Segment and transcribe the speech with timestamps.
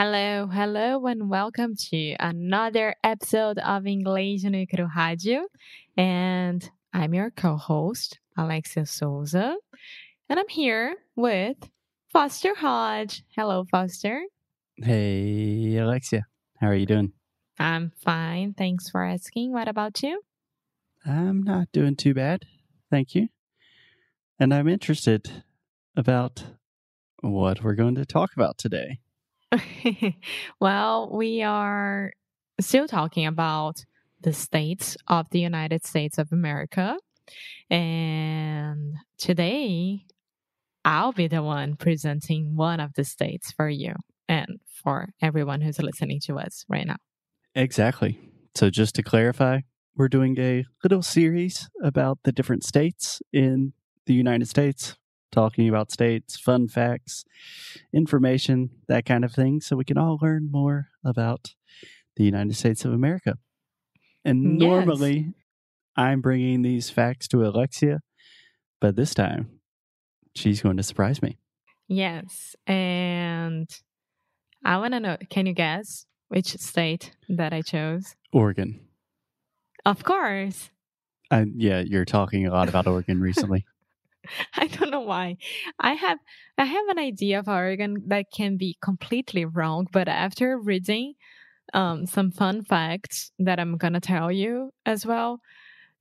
[0.00, 5.40] Hello, hello, and welcome to another episode of Inglês no Icaro Rádio.
[5.96, 9.56] And I'm your co-host, Alexia Souza.
[10.28, 11.56] And I'm here with
[12.12, 13.24] Foster Hodge.
[13.34, 14.22] Hello, Foster.
[14.76, 16.26] Hey, Alexia.
[16.60, 17.12] How are you doing?
[17.58, 18.54] I'm fine.
[18.54, 19.52] Thanks for asking.
[19.52, 20.22] What about you?
[21.04, 22.44] I'm not doing too bad.
[22.88, 23.30] Thank you.
[24.38, 25.42] And I'm interested
[25.96, 26.44] about
[27.20, 29.00] what we're going to talk about today.
[30.60, 32.12] well, we are
[32.60, 33.84] still talking about
[34.20, 36.96] the states of the United States of America.
[37.70, 40.04] And today,
[40.84, 43.94] I'll be the one presenting one of the states for you
[44.28, 46.96] and for everyone who's listening to us right now.
[47.54, 48.18] Exactly.
[48.54, 49.60] So, just to clarify,
[49.96, 53.72] we're doing a little series about the different states in
[54.06, 54.96] the United States,
[55.30, 57.24] talking about states, fun facts,
[57.92, 61.54] information, that kind of thing, so we can all learn more about
[62.16, 63.34] the United States of America.
[64.24, 64.68] And Yes.
[64.68, 65.34] normally,
[65.96, 68.00] I'm bringing these facts to Alexia,
[68.80, 69.60] but this time,
[70.34, 71.38] she's going to surprise me.
[71.88, 72.54] Yes.
[72.66, 73.68] And
[74.64, 78.16] I want to know can you guess which state that I chose?
[78.32, 78.80] Oregon.
[79.86, 80.70] Of course.
[81.30, 83.64] Uh, yeah, you're talking a lot about Oregon recently.
[84.54, 85.36] I don't know why.
[85.78, 86.18] I have
[86.56, 91.14] I have an idea of Oregon that can be completely wrong, but after reading
[91.74, 95.40] um, some fun facts that I'm gonna tell you as well,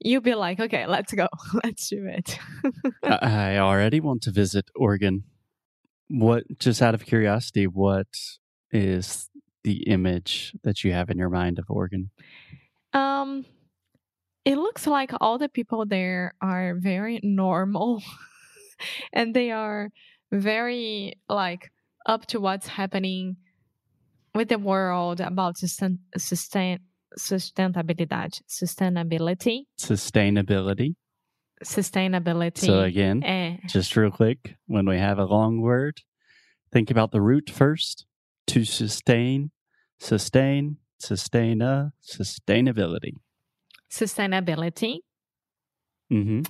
[0.00, 1.28] you'll be like, okay, let's go,
[1.64, 2.38] let's do it.
[3.02, 3.18] I
[3.56, 5.24] I already want to visit Oregon.
[6.08, 8.06] What, just out of curiosity, what
[8.70, 9.28] is
[9.64, 12.10] the image that you have in your mind of Oregon?
[12.92, 13.44] um,
[14.46, 18.00] it looks like all the people there are very normal,
[19.12, 19.90] and they are
[20.30, 21.72] very like
[22.06, 23.36] up to what's happening
[24.36, 26.78] with the world about sustain, sustain
[27.18, 30.94] sustentabilidade, sustainability, Sustainability.
[31.64, 32.66] sustainability.
[32.66, 36.02] So, again, eh, just real quick, when we have a long word,
[36.72, 38.06] think about the root first
[38.48, 39.50] to sustain,
[39.98, 43.14] sustain, sustain, uh, sustainability.
[43.90, 44.98] Sustainability,
[46.10, 46.42] hmm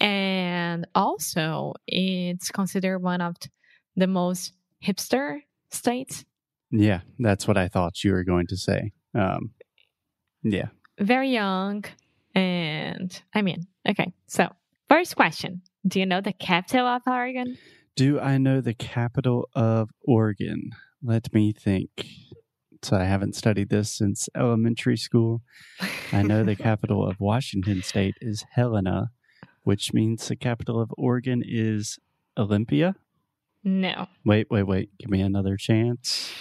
[0.00, 3.36] and also it's considered one of
[3.96, 4.52] the most
[4.84, 5.40] hipster
[5.70, 6.24] states.
[6.70, 8.92] Yeah, that's what I thought you were going to say.
[9.14, 9.50] Um,
[10.42, 10.68] yeah.
[10.98, 11.84] Very young,
[12.34, 14.12] and I mean, okay.
[14.26, 14.48] So
[14.88, 17.56] first question: Do you know the capital of Oregon?
[17.94, 20.70] Do I know the capital of Oregon?
[21.02, 22.06] Let me think.
[22.82, 25.42] So I haven't studied this since elementary school.
[26.12, 29.10] I know the capital of Washington state is Helena,
[29.62, 31.98] which means the capital of Oregon is
[32.36, 32.96] Olympia.
[33.62, 34.08] no.
[34.24, 34.90] Wait, wait, wait.
[34.98, 36.32] Give me another chance.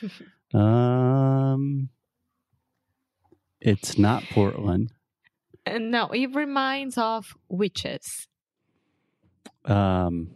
[0.52, 1.90] Um
[3.60, 4.92] It's not Portland.
[5.64, 8.26] Uh, No, it reminds of witches.
[9.64, 10.30] Um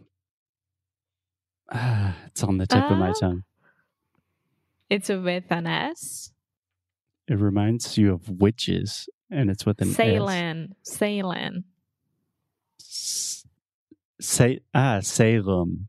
[1.73, 3.19] it's on the tip of my Ah.
[3.19, 3.43] tongue.
[4.89, 6.31] It's with an S.
[7.27, 9.95] It reminds you of witches, and it's with an S.
[9.95, 10.75] Salem.
[10.83, 11.63] Salem.
[12.79, 13.45] S-
[14.21, 15.87] Sa- ah, Salem.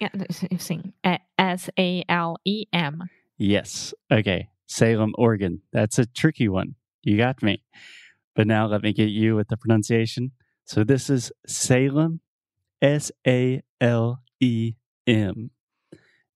[0.00, 0.08] Yeah,
[0.58, 0.92] sim.
[1.38, 3.04] S A L E M.
[3.38, 3.94] Yes.
[4.12, 4.48] Okay.
[4.66, 5.62] Salem, Oregon.
[5.72, 6.74] That's a tricky one.
[7.02, 7.62] You got me.
[8.34, 10.32] But now let me get you with the pronunciation.
[10.64, 12.20] So this is Salem,
[12.82, 14.74] S A L E
[15.06, 15.50] M.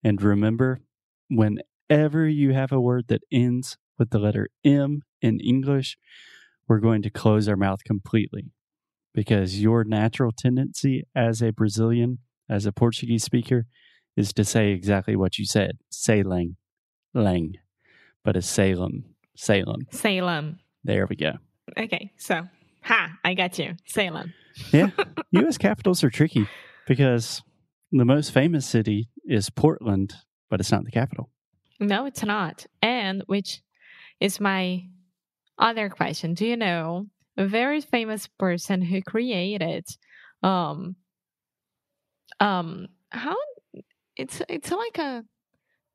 [0.04, 0.80] And remember,
[1.28, 5.96] whenever you have a word that ends with the letter M in English,
[6.68, 8.52] we're going to close our mouth completely
[9.14, 12.18] because your natural tendency as a Brazilian,
[12.48, 13.66] as a Portuguese speaker,
[14.16, 15.78] is to say exactly what you said.
[15.90, 16.56] Salem,
[17.14, 17.54] lang.
[18.24, 19.04] But it's Salem,
[19.36, 19.86] Salem.
[19.90, 20.58] Salem.
[20.84, 21.32] There we go.
[21.78, 22.46] Okay, so
[22.82, 23.74] ha, I got you.
[23.86, 24.34] Salem.
[24.72, 24.90] Yeah.
[25.30, 25.58] U.S.
[25.58, 26.48] capitals are tricky
[26.86, 27.42] because
[27.92, 30.14] the most famous city is Portland,
[30.48, 31.30] but it's not the capital.
[31.80, 32.66] No, it's not.
[32.82, 33.60] And which
[34.20, 34.84] is my
[35.58, 36.34] other question.
[36.34, 37.06] Do you know
[37.36, 39.86] a very famous person who created
[40.42, 40.96] um
[42.40, 43.36] um how
[44.16, 45.24] it's it's like a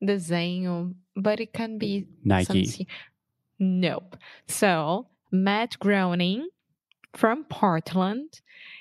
[0.04, 2.64] design but it can be Nike.
[2.66, 2.86] some-
[3.58, 4.16] Nope.
[4.48, 6.48] So Matt Groening
[7.14, 8.40] from Portland.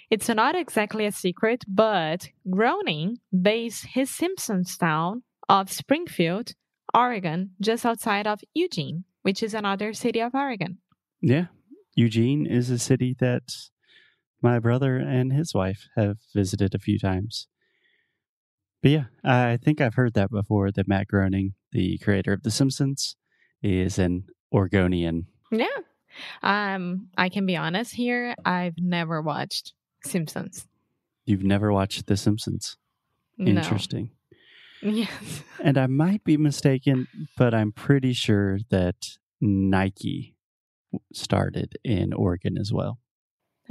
[0.10, 6.52] It's not exactly a secret, but Groening based his Simpsons town of Springfield,
[6.94, 10.80] Oregon, just outside of Eugene, which is another city of Oregon.
[11.22, 11.48] Yeah.
[11.96, 13.54] Eugene is a city that
[14.42, 17.48] my brother and his wife have visited a few times.
[18.82, 22.52] But yeah, I think I've heard that before that Matt Groening, the creator of The
[22.52, 23.16] Simpsons,
[23.62, 25.28] is an Oregonian.
[25.52, 25.68] Yeah.
[26.42, 28.36] Um, I can be honest here.
[28.44, 29.74] I've never watched
[30.06, 30.68] Simpsons.
[31.26, 32.76] You've never watched The Simpsons.
[33.40, 34.12] Interesting.
[34.84, 35.44] Yes.
[35.64, 37.08] And I might be mistaken,
[37.38, 38.96] but I'm pretty sure that
[39.40, 40.36] Nike
[41.14, 43.00] started in Oregon as well.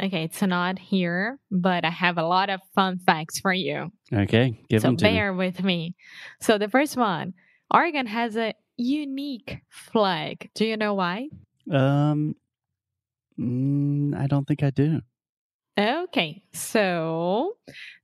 [0.03, 3.93] Okay, it's not here, but I have a lot of fun facts for you.
[4.13, 5.11] Okay, give so them to me.
[5.11, 5.95] bear with me.
[6.41, 7.35] So the first one,
[7.73, 10.51] Oregon has a unique flag.
[10.55, 11.29] Do you know why?
[11.71, 12.35] Um,
[13.39, 15.03] mm, I don't think I do.
[15.79, 17.57] Okay, so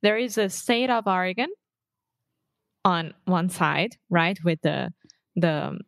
[0.02, 1.48] there is a state of Oregon
[2.84, 4.92] on one side, right, with the
[5.36, 5.78] the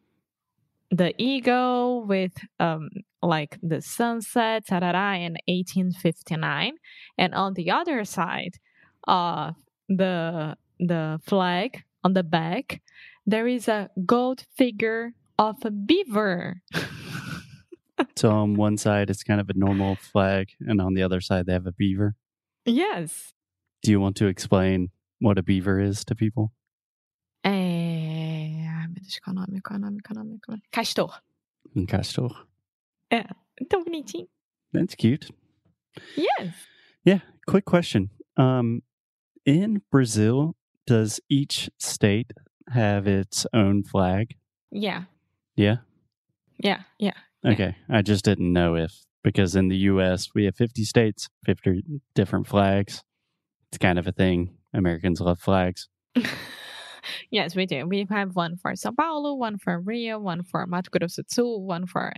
[0.91, 2.91] the ego, with um
[3.23, 6.73] like the sunset tarara, in 1859
[7.19, 8.59] and on the other side
[9.07, 9.53] uh,
[9.89, 12.81] the the flag on the back
[13.27, 16.63] there is a gold figure of a beaver
[18.17, 21.45] So on one side, it's kind of a normal flag, and on the other side,
[21.47, 22.15] they have a beaver.
[22.65, 23.35] yes
[23.83, 24.89] Do you want to explain
[25.21, 26.53] what a beaver is to people?
[27.45, 28.67] É...
[28.69, 30.41] ai meu Deus qual é o nome qual é o nome qual é o nome,
[30.41, 30.69] qual é o nome?
[30.71, 31.23] castor
[31.77, 32.47] Um castor.
[33.69, 34.29] tão bonitinho
[34.73, 35.33] That's cute.
[36.17, 36.55] yes
[37.05, 37.25] Yeah.
[37.47, 38.11] Quick question.
[38.37, 38.83] Um,
[39.47, 40.55] in Brazil,
[40.87, 42.31] does each state
[42.69, 44.37] have its own flag?
[44.71, 45.05] yeah
[45.57, 45.79] Yeah.
[46.63, 47.53] yeah yeah Yeah.
[47.55, 47.77] Okay.
[47.89, 48.93] I just didn't know if
[49.25, 50.29] because in the U.S.
[50.35, 51.83] we have 50 states, 50
[52.15, 53.03] different flags.
[53.71, 54.59] It's kind of a thing.
[54.75, 55.89] Americans love flags.
[57.31, 57.87] yes, we do.
[57.87, 61.63] We have one for Sao Paulo, one for Rio, one for Mato Grosso do Sul,
[61.63, 62.13] one for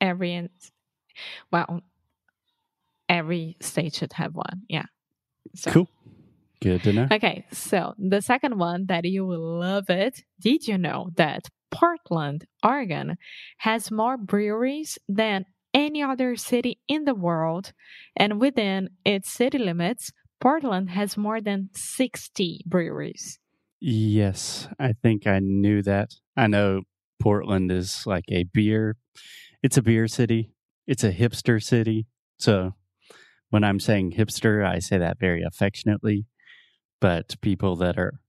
[0.00, 0.48] every,
[1.50, 1.80] well,
[3.08, 4.62] every state should have one.
[4.68, 4.86] Yeah.
[5.54, 5.88] So, Cool.
[6.60, 7.08] Good to know.
[7.10, 10.22] Okay, so the second one that you will love it.
[10.38, 13.16] Did you know that Portland, Oregon
[13.58, 17.72] has more breweries than any other city in the world?
[18.14, 23.38] And within its city limits, Portland has more than 60 breweries.
[23.80, 26.10] Yes, I think I knew that.
[26.36, 26.82] I know
[27.20, 28.96] Portland is like a beer.
[29.62, 30.52] It's a beer city.
[30.86, 32.06] It's a hipster city.
[32.38, 32.74] So
[33.48, 36.26] when I'm saying hipster, I say that very affectionately.
[37.00, 38.20] But people that are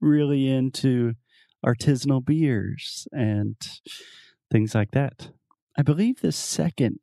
[0.00, 1.14] really into
[1.64, 3.56] artisanal beers and
[4.50, 5.30] things like that.
[5.78, 6.98] I believe the second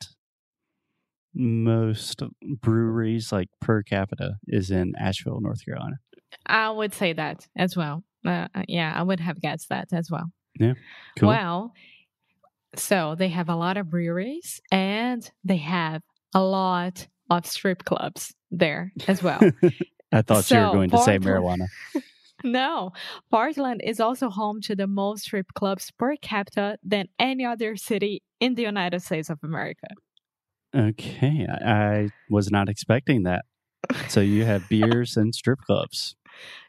[1.34, 5.98] most breweries like per capita is in Asheville, North Carolina.
[6.46, 8.04] I would say that as well.
[8.26, 10.32] Uh, yeah, I would have guessed that as well.
[10.60, 10.74] Yeah.
[11.20, 11.30] Cool.
[11.30, 11.74] Well,
[12.76, 16.02] so they have a lot of breweries and they have
[16.34, 19.40] a lot of strip clubs there as well.
[20.12, 21.66] I thought you were So, going to say marijuana.
[22.44, 22.92] no,
[23.32, 28.22] Portland is also home to the most strip clubs per capita than any other city
[28.40, 29.88] in the United States of America.
[30.76, 33.46] Okay, I, I was not expecting that.
[34.08, 36.16] So you have beers and strip clubs.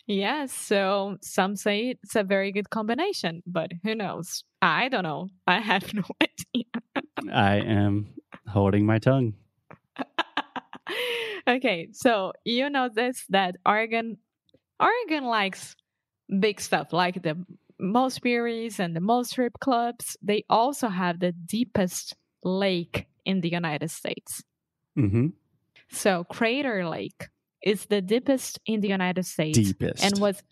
[0.07, 4.45] Yes, so some say it's a very good combination, but who knows?
[4.61, 5.29] I don't know.
[5.47, 6.65] I have no idea.
[7.33, 8.15] I am
[8.49, 9.35] holding my tongue.
[11.49, 14.19] okay, so you know this that Oregon
[14.81, 15.77] Oregon likes
[16.41, 17.45] big stuff like the
[17.79, 20.17] most breweries and the most strip clubs.
[20.23, 24.43] They also have the deepest lake in the United States.
[24.95, 25.29] hmm
[25.89, 27.29] So Crater Lake
[27.65, 30.05] is the deepest in the United States Deepest.
[30.05, 30.43] and was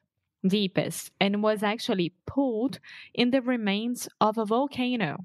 [0.46, 2.80] deepest and was actually pulled
[3.14, 5.24] in the remains of a volcano.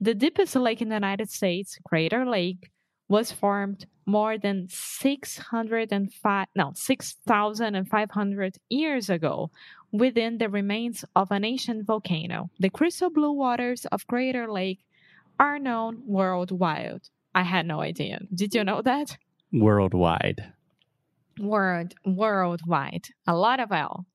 [0.00, 2.70] The deepest lake in the United States, Crater Lake,
[3.08, 9.50] was formed more than 605 no 6500 years ago
[9.92, 12.50] within the remains of an ancient volcano.
[12.58, 14.80] The crystal blue waters of Crater Lake
[15.38, 17.02] are known worldwide.
[17.34, 18.20] I had no idea.
[18.34, 19.16] Did you know that?
[19.52, 20.52] Worldwide.
[21.40, 23.06] World worldwide.
[23.26, 24.06] A lot of L.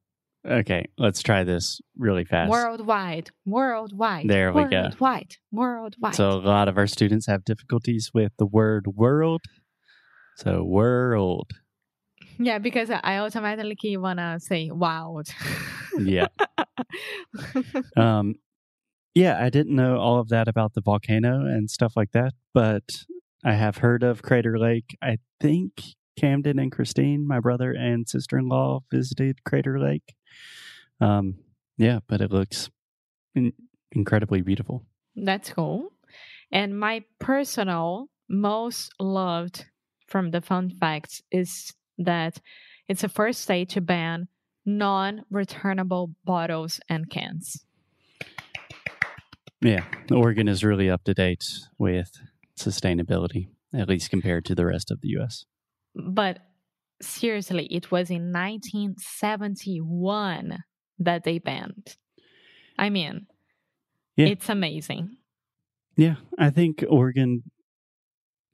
[0.48, 2.52] Okay, let's try this really fast.
[2.52, 3.32] Worldwide.
[3.46, 4.28] Worldwide.
[4.28, 4.84] There we go.
[4.84, 5.36] Worldwide.
[5.52, 6.16] Worldwide.
[6.16, 9.42] So a lot of our students have difficulties with the word world.
[10.38, 11.50] So world.
[12.38, 15.28] yeah, because I automatically wanna say wild.
[15.98, 16.28] Yeah.
[17.98, 18.36] Um,
[19.14, 22.84] yeah, I didn't know all of that about the volcano and stuff like that, but
[23.46, 24.98] I have heard of Crater Lake.
[25.02, 30.16] I think Camden and Christine, my brother and sister in law, visited Crater Lake.
[31.02, 31.36] Um,
[31.78, 32.70] yeah, but it looks
[33.34, 33.54] in-
[33.92, 34.86] incredibly beautiful.
[35.16, 35.92] That's cool.
[36.52, 39.66] And my personal most loved
[40.08, 42.40] from the fun facts is that
[42.88, 44.28] it's the first state to ban
[44.66, 47.66] non returnable bottles and cans.
[49.62, 51.46] Yeah, Oregon is really up to date
[51.78, 52.12] with
[52.60, 55.46] sustainability, at least compared to the rest of the US.
[55.96, 56.40] But
[57.02, 60.64] seriously, it was in 1971
[61.00, 61.96] that they banned.
[62.78, 63.28] I mean,
[64.18, 64.28] Yeah.
[64.28, 65.18] it's amazing.
[65.98, 67.44] Yeah, I think Oregon,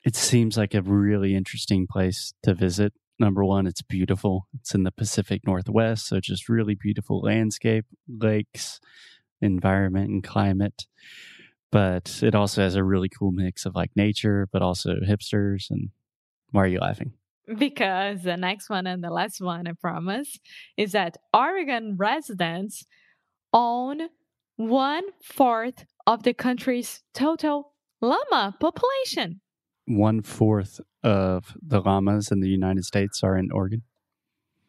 [0.06, 2.94] it seems like a really interesting place to visit.
[3.20, 4.48] Number one, it's beautiful.
[4.60, 8.80] It's in the Pacific Northwest, so just really beautiful landscape, lakes,
[9.42, 10.88] environment, and climate.
[11.72, 15.70] But it also has a really cool mix of like nature, but also hipsters.
[15.70, 15.90] And
[16.50, 17.14] why are you laughing?
[17.58, 20.38] Because the next one and the last one, I promise,
[20.78, 22.86] is that Oregon residents
[23.54, 24.10] own
[24.56, 29.42] one fourth of the country's total llama population.
[29.86, 33.84] One fourth of the llamas in the United States are in Oregon.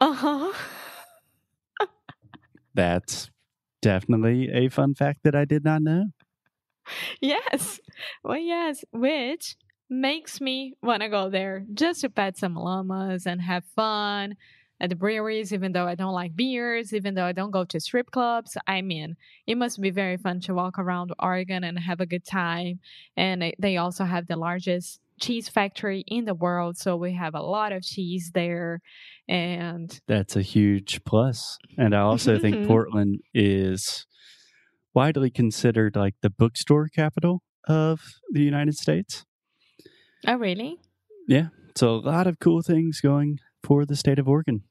[0.01, 0.53] Uh huh.
[2.75, 3.31] That's
[3.83, 6.07] definitely a fun fact that I did not know.
[7.21, 7.81] yes.
[8.25, 9.57] Well, yes, which
[9.93, 14.37] makes me want to go there just to pet some llamas and have fun
[14.81, 17.79] at the breweries, even though I don't like beers, even though I don't go to
[17.79, 18.57] strip clubs.
[18.67, 22.25] I mean, it must be very fun to walk around Oregon and have a good
[22.25, 22.81] time.
[23.17, 26.77] And they- also have the largest cheese factory in the world.
[26.79, 28.81] So we have a lot of cheese there.
[29.29, 31.59] And That's a huge plus.
[31.79, 32.67] And I also think.
[32.67, 34.07] Portland is
[34.95, 38.01] widely considered like the bookstore capital of
[38.33, 39.25] the United States.
[40.27, 40.79] Oh, really?
[41.29, 41.49] Yeah.
[41.75, 44.63] So a lot of cool things going for the state of Oregon.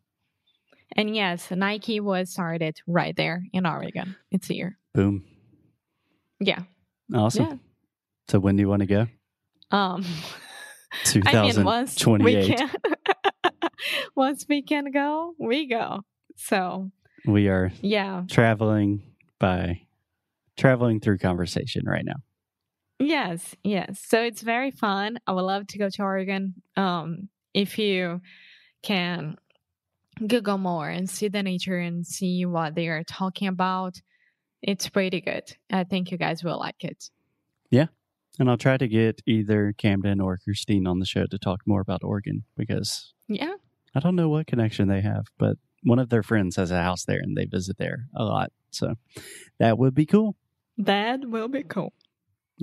[0.93, 4.15] And yes, Nike was started right there in Oregon.
[4.29, 4.77] It's here.
[4.93, 5.23] Boom.
[6.39, 6.63] Yeah.
[7.13, 7.45] Awesome.
[7.45, 7.55] Yeah.
[8.27, 9.07] So when do you want to go?
[9.71, 10.05] Um,
[11.25, 12.57] I mean, once we 2028.
[12.57, 12.71] can,
[14.15, 16.01] once we can go, we go.
[16.35, 16.91] So
[17.25, 19.01] we are yeah, traveling
[19.39, 19.81] by
[20.57, 22.15] traveling through conversation right now.
[23.01, 24.01] Yes, yes.
[24.07, 25.17] So it's very fun.
[25.27, 26.55] I would love to go to Oregon.
[26.77, 28.21] Um, if you
[28.83, 29.35] can
[30.25, 33.95] Google more and see the nature and see what they are talking about,
[34.61, 35.43] it's pretty good.
[35.71, 37.09] I think you guys will like it.
[37.69, 37.87] Yeah.
[38.39, 41.81] And I'll try to get either Camden or Christine on the show to talk more
[41.81, 43.55] about Oregon because Yeah.
[43.93, 47.03] I don't know what connection they have, but one of their friends has a house
[47.05, 48.51] there and they visit there a lot.
[48.69, 48.95] So
[49.59, 50.37] that would be cool.
[50.77, 51.91] That will be cool.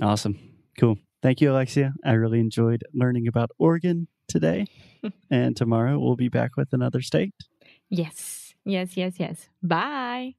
[0.01, 0.39] Awesome.
[0.77, 0.97] Cool.
[1.21, 1.93] Thank you, Alexia.
[2.05, 4.67] I really enjoyed learning about Oregon today.
[5.31, 7.33] and tomorrow we'll be back with another state.
[7.89, 8.53] Yes.
[8.65, 9.49] Yes, yes, yes.
[9.61, 10.35] Bye.